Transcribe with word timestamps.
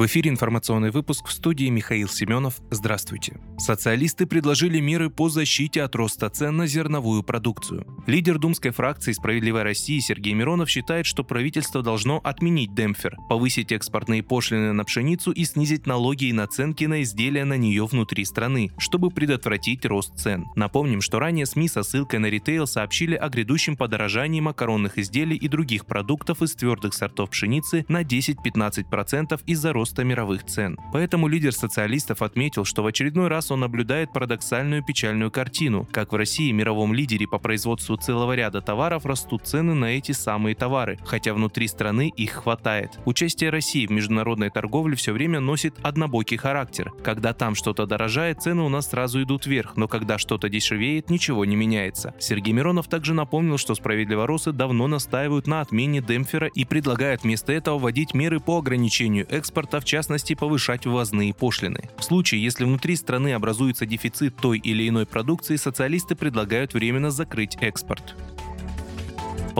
В 0.00 0.06
эфире 0.06 0.30
информационный 0.30 0.90
выпуск 0.90 1.26
в 1.26 1.30
студии 1.30 1.66
Михаил 1.66 2.08
Семенов. 2.08 2.62
Здравствуйте. 2.70 3.38
Социалисты 3.58 4.24
предложили 4.24 4.80
меры 4.80 5.10
по 5.10 5.28
защите 5.28 5.82
от 5.82 5.94
роста 5.94 6.30
цен 6.30 6.56
на 6.56 6.66
зерновую 6.66 7.22
продукцию. 7.22 7.86
Лидер 8.06 8.38
думской 8.38 8.70
фракции 8.70 9.12
«Справедливой 9.12 9.62
России» 9.62 9.98
Сергей 9.98 10.32
Миронов 10.32 10.70
считает, 10.70 11.04
что 11.04 11.22
правительство 11.22 11.82
должно 11.82 12.18
отменить 12.24 12.74
демпфер, 12.74 13.18
повысить 13.28 13.72
экспортные 13.72 14.22
пошлины 14.22 14.72
на 14.72 14.86
пшеницу 14.86 15.32
и 15.32 15.44
снизить 15.44 15.86
налоги 15.86 16.24
и 16.24 16.32
наценки 16.32 16.84
на 16.84 17.02
изделия 17.02 17.44
на 17.44 17.58
нее 17.58 17.84
внутри 17.84 18.24
страны, 18.24 18.72
чтобы 18.78 19.10
предотвратить 19.10 19.84
рост 19.84 20.16
цен. 20.16 20.46
Напомним, 20.56 21.02
что 21.02 21.18
ранее 21.18 21.44
СМИ 21.44 21.68
со 21.68 21.82
ссылкой 21.82 22.20
на 22.20 22.30
ритейл 22.30 22.66
сообщили 22.66 23.16
о 23.16 23.28
грядущем 23.28 23.76
подорожании 23.76 24.40
макаронных 24.40 24.96
изделий 24.96 25.36
и 25.36 25.46
других 25.46 25.84
продуктов 25.84 26.40
из 26.40 26.54
твердых 26.54 26.94
сортов 26.94 27.28
пшеницы 27.28 27.84
на 27.88 28.02
10-15% 28.02 29.38
из-за 29.44 29.74
роста 29.74 29.89
мировых 29.98 30.44
цен. 30.44 30.78
Поэтому 30.92 31.28
лидер 31.28 31.52
социалистов 31.52 32.22
отметил, 32.22 32.64
что 32.64 32.82
в 32.82 32.86
очередной 32.86 33.28
раз 33.28 33.50
он 33.50 33.60
наблюдает 33.60 34.12
парадоксальную 34.12 34.84
печальную 34.84 35.30
картину, 35.30 35.88
как 35.92 36.12
в 36.12 36.16
России, 36.16 36.52
мировом 36.52 36.94
лидере 36.94 37.26
по 37.26 37.38
производству 37.38 37.96
целого 37.96 38.34
ряда 38.34 38.60
товаров, 38.60 39.06
растут 39.06 39.46
цены 39.46 39.74
на 39.74 39.96
эти 39.96 40.12
самые 40.12 40.54
товары, 40.54 40.98
хотя 41.04 41.34
внутри 41.34 41.68
страны 41.68 42.12
их 42.16 42.32
хватает. 42.32 42.98
Участие 43.04 43.50
России 43.50 43.86
в 43.86 43.90
международной 43.90 44.50
торговле 44.50 44.96
все 44.96 45.12
время 45.12 45.40
носит 45.40 45.74
однобокий 45.82 46.36
характер. 46.36 46.92
Когда 47.02 47.32
там 47.32 47.54
что-то 47.54 47.86
дорожает, 47.86 48.42
цены 48.42 48.62
у 48.62 48.68
нас 48.68 48.90
сразу 48.90 49.22
идут 49.22 49.46
вверх, 49.46 49.76
но 49.76 49.88
когда 49.88 50.18
что-то 50.18 50.48
дешевеет, 50.48 51.10
ничего 51.10 51.44
не 51.44 51.56
меняется. 51.56 52.14
Сергей 52.18 52.52
Миронов 52.52 52.88
также 52.88 53.14
напомнил, 53.14 53.58
что 53.58 53.74
справедливоросы 53.74 54.52
давно 54.52 54.86
настаивают 54.86 55.46
на 55.46 55.60
отмене 55.60 56.00
демпфера 56.00 56.48
и 56.48 56.64
предлагают 56.64 57.22
вместо 57.22 57.52
этого 57.52 57.78
вводить 57.78 58.14
меры 58.14 58.40
по 58.40 58.58
ограничению 58.58 59.26
экспорта, 59.30 59.79
в 59.80 59.84
частности 59.84 60.34
повышать 60.34 60.86
ввозные 60.86 61.34
пошлины. 61.34 61.88
В 61.98 62.04
случае, 62.04 62.42
если 62.42 62.64
внутри 62.64 62.96
страны 62.96 63.32
образуется 63.32 63.86
дефицит 63.86 64.36
той 64.36 64.58
или 64.58 64.88
иной 64.88 65.06
продукции, 65.06 65.56
социалисты 65.56 66.14
предлагают 66.14 66.74
временно 66.74 67.10
закрыть 67.10 67.56
экспорт. 67.60 68.14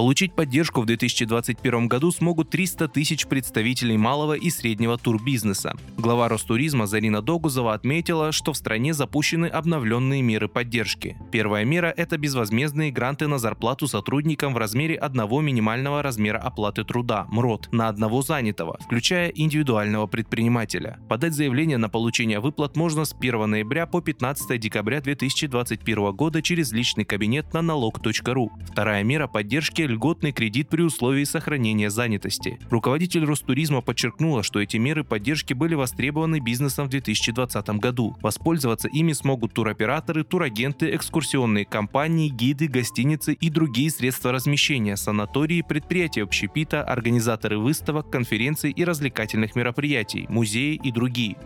Получить 0.00 0.32
поддержку 0.32 0.80
в 0.80 0.86
2021 0.86 1.86
году 1.86 2.10
смогут 2.10 2.48
300 2.48 2.88
тысяч 2.88 3.26
представителей 3.26 3.98
малого 3.98 4.32
и 4.32 4.48
среднего 4.48 4.96
турбизнеса. 4.96 5.74
Глава 5.98 6.30
Ростуризма 6.30 6.86
Зарина 6.86 7.20
Догузова 7.20 7.74
отметила, 7.74 8.32
что 8.32 8.54
в 8.54 8.56
стране 8.56 8.94
запущены 8.94 9.44
обновленные 9.44 10.22
меры 10.22 10.48
поддержки. 10.48 11.18
Первая 11.30 11.66
мера– 11.66 11.92
это 11.98 12.16
безвозмездные 12.16 12.90
гранты 12.90 13.26
на 13.26 13.38
зарплату 13.38 13.88
сотрудникам 13.88 14.54
в 14.54 14.56
размере 14.56 14.94
одного 14.94 15.42
минимального 15.42 16.02
размера 16.02 16.38
оплаты 16.38 16.82
труда– 16.82 17.26
МРОД 17.30 17.68
на 17.70 17.88
одного 17.90 18.22
занятого, 18.22 18.78
включая 18.80 19.28
индивидуального 19.28 20.06
предпринимателя. 20.06 20.98
Подать 21.10 21.34
заявление 21.34 21.76
на 21.76 21.90
получение 21.90 22.40
выплат 22.40 22.74
можно 22.74 23.04
с 23.04 23.12
1 23.12 23.50
ноября 23.50 23.84
по 23.84 24.00
15 24.00 24.58
декабря 24.58 25.02
2021 25.02 26.12
года 26.12 26.40
через 26.40 26.72
личный 26.72 27.04
кабинет 27.04 27.52
на 27.52 27.60
налог.ру. 27.60 28.50
Вторая 28.72 29.04
мера 29.04 29.26
поддержки 29.26 29.89
льготный 29.90 30.32
кредит 30.32 30.68
при 30.68 30.82
условии 30.82 31.24
сохранения 31.24 31.90
занятости. 31.90 32.58
Руководитель 32.70 33.24
Ростуризма 33.24 33.82
подчеркнула, 33.82 34.42
что 34.42 34.60
эти 34.60 34.76
меры 34.76 35.04
поддержки 35.04 35.52
были 35.52 35.74
востребованы 35.74 36.40
бизнесом 36.40 36.86
в 36.86 36.90
2020 36.90 37.68
году. 37.80 38.16
Воспользоваться 38.22 38.88
ими 38.88 39.12
смогут 39.12 39.52
туроператоры, 39.52 40.24
турагенты, 40.24 40.94
экскурсионные 40.94 41.64
компании, 41.64 42.28
гиды, 42.28 42.68
гостиницы 42.68 43.32
и 43.34 43.50
другие 43.50 43.90
средства 43.90 44.32
размещения, 44.32 44.96
санатории, 44.96 45.62
предприятия 45.62 46.22
общепита, 46.22 46.82
организаторы 46.82 47.58
выставок, 47.58 48.10
конференций 48.10 48.70
и 48.70 48.84
развлекательных 48.84 49.56
мероприятий, 49.56 50.26
музеи 50.28 50.80
и 50.82 50.90
другие. 50.92 51.36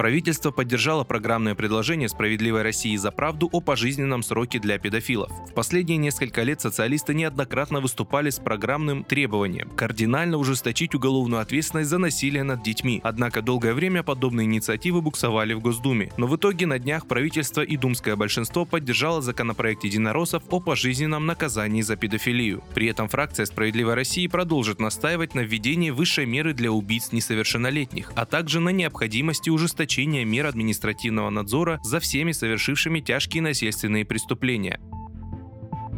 Правительство 0.00 0.50
поддержало 0.50 1.04
программное 1.04 1.54
предложение 1.54 2.08
«Справедливой 2.08 2.62
России 2.62 2.96
за 2.96 3.10
правду» 3.10 3.50
о 3.52 3.60
пожизненном 3.60 4.22
сроке 4.22 4.58
для 4.58 4.78
педофилов. 4.78 5.30
В 5.50 5.52
последние 5.52 5.98
несколько 5.98 6.42
лет 6.42 6.58
социалисты 6.58 7.12
неоднократно 7.12 7.82
выступали 7.82 8.30
с 8.30 8.38
программным 8.38 9.04
требованием 9.04 9.68
кардинально 9.68 10.38
ужесточить 10.38 10.94
уголовную 10.94 11.42
ответственность 11.42 11.90
за 11.90 11.98
насилие 11.98 12.44
над 12.44 12.62
детьми. 12.62 13.02
Однако 13.04 13.42
долгое 13.42 13.74
время 13.74 14.02
подобные 14.02 14.46
инициативы 14.46 15.02
буксовали 15.02 15.52
в 15.52 15.60
Госдуме. 15.60 16.10
Но 16.16 16.26
в 16.26 16.34
итоге 16.34 16.64
на 16.64 16.78
днях 16.78 17.06
правительство 17.06 17.60
и 17.60 17.76
думское 17.76 18.16
большинство 18.16 18.64
поддержало 18.64 19.20
законопроект 19.20 19.84
единороссов 19.84 20.42
о 20.48 20.60
пожизненном 20.60 21.26
наказании 21.26 21.82
за 21.82 21.96
педофилию. 21.96 22.64
При 22.74 22.86
этом 22.86 23.10
фракция 23.10 23.44
«Справедливой 23.44 23.96
России» 23.96 24.26
продолжит 24.28 24.80
настаивать 24.80 25.34
на 25.34 25.40
введении 25.40 25.90
высшей 25.90 26.24
меры 26.24 26.54
для 26.54 26.72
убийц 26.72 27.12
несовершеннолетних, 27.12 28.14
а 28.16 28.24
также 28.24 28.60
на 28.60 28.70
необходимости 28.70 29.50
ужесточения 29.50 29.89
ужесточения 29.90 30.24
мер 30.24 30.46
административного 30.46 31.30
надзора 31.30 31.80
за 31.82 31.98
всеми 31.98 32.30
совершившими 32.30 33.00
тяжкие 33.00 33.42
насильственные 33.42 34.04
преступления. 34.04 34.78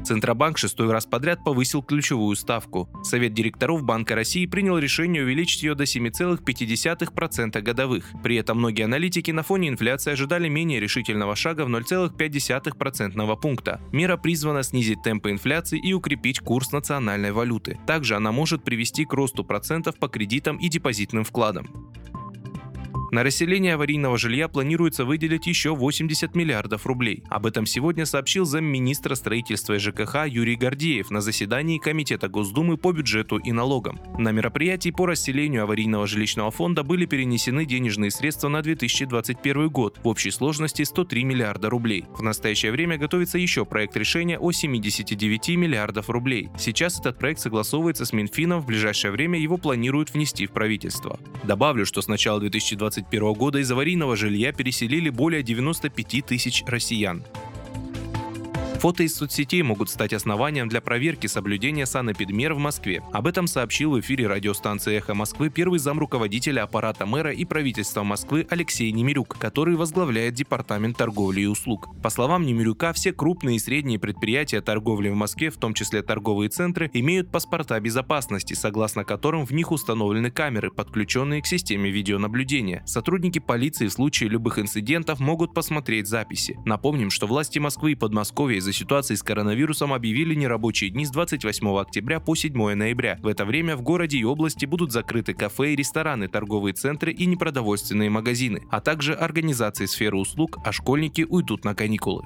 Центробанк 0.03 0.59
шестой 0.59 0.91
раз 0.91 1.05
подряд 1.05 1.45
повысил 1.45 1.83
ключевую 1.83 2.35
ставку. 2.35 2.89
Совет 3.05 3.35
директоров 3.35 3.85
Банка 3.85 4.15
России 4.15 4.47
принял 4.47 4.79
решение 4.79 5.23
увеличить 5.23 5.63
ее 5.63 5.75
до 5.75 5.85
7,5% 5.85 7.61
годовых. 7.61 8.07
При 8.25 8.37
этом 8.37 8.59
многие 8.59 8.85
аналитики 8.85 9.31
на 9.31 9.43
фоне 9.43 9.69
инфляции 9.69 10.13
ожидали 10.13 10.49
менее 10.49 10.81
решительного 10.81 11.37
шага 11.37 11.67
в 11.67 11.69
0,5% 11.69 13.37
пункта. 13.37 13.81
Мера 13.93 14.17
призвана 14.17 14.63
снизить 14.63 15.03
темпы 15.03 15.31
инфляции 15.31 15.79
и 15.79 15.93
укрепить 15.93 16.41
курс 16.41 16.73
национальной 16.73 17.31
валюты. 17.31 17.79
Также 17.87 18.17
она 18.17 18.33
может 18.33 18.65
привести 18.65 19.05
к 19.05 19.13
росту 19.13 19.45
процентов 19.45 19.99
по 19.99 20.09
кредитам 20.09 20.57
и 20.57 20.69
депозитным 20.69 21.25
вкладам. 21.25 21.93
На 23.13 23.23
расселение 23.23 23.75
аварийного 23.75 24.17
жилья 24.17 24.49
планируется 24.49 25.05
выделить 25.05 25.47
еще 25.47 25.75
80 25.77 26.35
миллиардов 26.35 26.87
рублей. 26.87 27.23
Об 27.29 27.45
этом 27.45 27.67
сегодня 27.67 28.07
сообщил 28.07 28.47
замминистра 28.47 29.15
строительства 29.17 29.75
и 29.75 29.79
ЖКХ 29.79 30.27
Юрий 30.27 30.57
Гордеев 30.57 31.11
на 31.11 31.21
заседании 31.21 31.77
Комитета 31.77 32.29
Госдумы 32.29 32.79
по 32.79 32.91
бюджету 32.91 33.37
и 33.37 33.53
налогам. 33.53 34.01
На 34.17 34.33
мероприятии 34.33 34.89
по 34.89 35.05
расселению 35.05 35.65
аварийного 35.65 36.07
жилищного 36.07 36.51
фонда 36.51 36.85
были 36.85 37.05
перенесены 37.05 37.67
денежные 37.67 38.11
средства 38.11 38.49
на 38.49 38.63
2021 38.63 39.69
год 39.69 40.01
в 40.03 40.09
общей 40.09 40.31
сложности 40.31 40.83
103 40.83 41.25
миллиарда 41.25 41.69
рублей. 41.69 42.07
В 42.17 42.23
настоящее 42.23 42.73
время 42.73 42.97
готовится 42.97 43.37
еще 43.37 43.67
проект 43.67 43.95
решения 43.95 44.39
о 44.39 44.53
79 44.53 45.51
миллиардов 45.51 46.09
рублей. 46.09 46.49
Сейчас 46.57 46.99
этот 46.99 47.19
проект 47.19 47.41
согласовывается 47.41 48.07
с 48.07 48.15
Минфином, 48.15 48.61
в 48.63 48.67
ближайшее 48.67 49.11
время 49.11 49.39
его 49.39 49.59
планируют 49.59 50.15
внести 50.15 50.47
в 50.47 50.53
правительство. 50.53 51.21
Добавлю, 51.45 51.85
что 51.85 52.01
с 52.01 52.09
начала 52.09 52.41
2020 52.41 53.02
2021 53.11 53.33
года 53.35 53.59
из 53.59 53.71
аварийного 53.71 54.17
жилья 54.17 54.53
переселили 54.53 55.11
более 55.11 55.43
95 55.43 56.27
тысяч 56.27 56.65
россиян. 56.67 57.25
Фото 58.83 59.05
из 59.05 59.15
соцсетей 59.15 59.63
могут 59.63 59.91
стать 59.91 60.13
основанием 60.13 60.69
для 60.69 60.81
проверки 60.81 61.29
соблюдения 61.29 61.87
санэпидмер 61.87 62.53
в 62.53 62.59
Москве. 62.59 63.01
Об 63.13 63.29
этом 63.29 63.47
сообщил 63.47 63.93
в 63.93 64.01
эфире 64.01 64.27
радиостанции 64.27 64.97
«Эхо 64.97 65.15
Москвы» 65.15 65.51
первый 65.51 65.79
зам 65.79 66.01
руководителя 66.01 66.65
аппарата 66.65 67.07
мэра 67.07 67.31
и 67.31 67.45
правительства 67.45 68.03
Москвы 68.03 68.45
Алексей 68.51 68.91
Немирюк, 68.91 69.39
который 69.39 69.77
возглавляет 69.77 70.35
Департамент 70.35 70.97
торговли 70.97 71.43
и 71.43 71.47
услуг. 71.47 71.91
По 72.03 72.11
словам 72.11 72.45
Немирюка, 72.45 72.93
все 72.93 73.13
крупные 73.13 73.55
и 73.55 73.61
средние 73.61 74.01
предприятия 74.01 74.61
торговли 74.61 75.11
в 75.11 75.15
Москве, 75.15 75.51
в 75.51 75.59
том 75.59 75.75
числе 75.75 76.03
торговые 76.03 76.49
центры, 76.49 76.91
имеют 76.93 77.31
паспорта 77.31 77.79
безопасности, 77.79 78.55
согласно 78.55 79.05
которым 79.05 79.47
в 79.47 79.53
них 79.53 79.71
установлены 79.71 80.33
камеры, 80.33 80.73
подключенные 80.73 81.41
к 81.41 81.47
системе 81.47 81.89
видеонаблюдения. 81.89 82.83
Сотрудники 82.85 83.39
полиции 83.39 83.87
в 83.87 83.93
случае 83.93 84.31
любых 84.31 84.59
инцидентов 84.59 85.21
могут 85.21 85.55
посмотреть 85.55 86.09
записи. 86.09 86.59
Напомним, 86.65 87.11
что 87.11 87.29
власти 87.29 87.61
Москвы 87.61 87.93
и 87.93 87.95
Подмосковья 87.95 88.59
из-за 88.59 88.72
ситуации 88.73 89.15
с 89.15 89.23
коронавирусом 89.23 89.93
объявили 89.93 90.35
нерабочие 90.35 90.91
дни 90.91 91.05
с 91.05 91.11
28 91.11 91.79
октября 91.79 92.21
по 92.21 92.35
7 92.35 92.75
ноября. 92.75 93.19
В 93.23 93.27
это 93.27 93.45
время 93.45 93.77
в 93.77 93.83
городе 93.83 94.19
и 94.19 94.25
области 94.25 94.67
будут 94.67 94.93
закрыты 94.93 95.35
кафе 95.35 95.73
и 95.73 95.77
рестораны, 95.77 96.29
торговые 96.29 96.75
центры 96.75 97.13
и 97.13 97.27
непродовольственные 97.27 98.11
магазины, 98.11 98.63
а 98.71 98.81
также 98.81 99.15
организации 99.15 99.87
сферы 99.87 100.17
услуг, 100.17 100.59
а 100.65 100.73
школьники 100.73 101.27
уйдут 101.29 101.65
на 101.65 101.75
каникулы. 101.75 102.25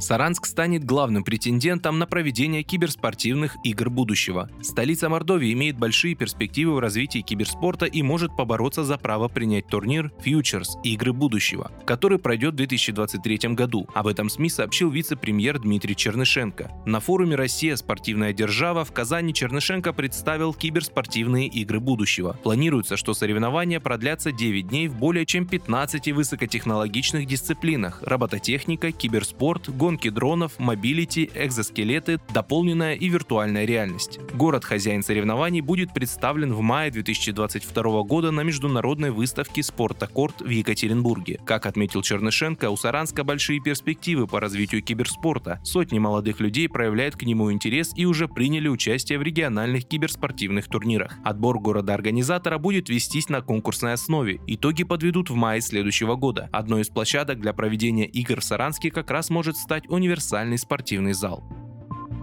Саранск 0.00 0.46
станет 0.46 0.84
главным 0.84 1.24
претендентом 1.24 1.98
на 1.98 2.06
проведение 2.06 2.62
киберспортивных 2.62 3.56
игр 3.64 3.90
будущего. 3.90 4.50
Столица 4.60 5.08
Мордовии 5.08 5.52
имеет 5.52 5.78
большие 5.78 6.14
перспективы 6.14 6.74
в 6.74 6.78
развитии 6.78 7.20
киберспорта 7.20 7.86
и 7.86 8.02
может 8.02 8.36
побороться 8.36 8.84
за 8.84 8.98
право 8.98 9.28
принять 9.28 9.66
турнир 9.66 10.12
Futures– 10.24 10.68
Игры 10.84 11.12
будущего, 11.12 11.70
который 11.86 12.18
пройдет 12.18 12.54
в 12.54 12.56
2023 12.56 13.54
году. 13.54 13.88
Об 13.94 14.06
этом 14.06 14.28
СМИ 14.28 14.50
сообщил 14.50 14.90
вице-премьер 14.90 15.58
Дмитрий 15.58 15.96
Чернышенко. 15.96 16.70
На 16.84 17.00
форуме 17.00 17.36
«Россия. 17.36 17.76
Спортивная 17.76 18.32
держава» 18.32 18.84
в 18.84 18.92
Казани 18.92 19.32
Чернышенко 19.32 19.92
представил 19.92 20.52
киберспортивные 20.52 21.48
игры 21.48 21.80
будущего. 21.80 22.38
Планируется, 22.42 22.96
что 22.96 23.14
соревнования 23.14 23.80
продлятся 23.80 24.32
9 24.32 24.68
дней 24.68 24.88
в 24.88 24.96
более 24.96 25.24
чем 25.24 25.46
15 25.46 26.12
высокотехнологичных 26.12 27.26
дисциплинах– 27.26 28.02
робототехника, 28.04 28.92
киберспорт, 28.92 29.70
гонки 29.70 29.93
гонки 29.94 30.10
дронов, 30.10 30.58
mobility, 30.58 31.30
экзоскелеты, 31.36 32.18
дополненная 32.32 32.94
и 32.94 33.08
виртуальная 33.08 33.64
реальность. 33.64 34.18
Город-хозяин 34.34 35.04
соревнований 35.04 35.60
будет 35.60 35.94
представлен 35.94 36.52
в 36.52 36.60
мае 36.62 36.90
2022 36.90 38.02
года 38.02 38.32
на 38.32 38.40
международной 38.40 39.12
выставке 39.12 39.62
«Спорт-аккорд» 39.62 40.40
в 40.40 40.48
Екатеринбурге. 40.48 41.38
Как 41.46 41.66
отметил 41.66 42.02
Чернышенко, 42.02 42.70
у 42.70 42.76
Саранска 42.76 43.22
большие 43.22 43.60
перспективы 43.60 44.26
по 44.26 44.40
развитию 44.40 44.82
киберспорта. 44.82 45.60
Сотни 45.62 46.00
молодых 46.00 46.40
людей 46.40 46.68
проявляют 46.68 47.14
к 47.14 47.22
нему 47.22 47.52
интерес 47.52 47.92
и 47.94 48.04
уже 48.04 48.26
приняли 48.26 48.66
участие 48.66 49.20
в 49.20 49.22
региональных 49.22 49.86
киберспортивных 49.86 50.66
турнирах. 50.66 51.14
Отбор 51.22 51.60
города-организатора 51.60 52.58
будет 52.58 52.88
вестись 52.88 53.28
на 53.28 53.42
конкурсной 53.42 53.92
основе. 53.92 54.40
Итоги 54.48 54.82
подведут 54.82 55.30
в 55.30 55.36
мае 55.36 55.60
следующего 55.60 56.16
года. 56.16 56.48
Одной 56.50 56.80
из 56.80 56.88
площадок 56.88 57.40
для 57.40 57.52
проведения 57.52 58.06
игр 58.06 58.40
в 58.40 58.44
Саранске 58.44 58.90
как 58.90 59.12
раз 59.12 59.30
может 59.30 59.56
стать 59.74 59.90
универсальный 59.90 60.56
спортивный 60.56 61.14
зал. 61.14 61.42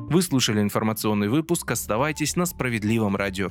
Вы 0.09 0.21
слушали 0.21 0.62
информационный 0.62 1.27
выпуск. 1.27 1.69
Оставайтесь 1.69 2.38
на 2.38 2.45
справедливом 2.45 3.18
радио. 3.18 3.50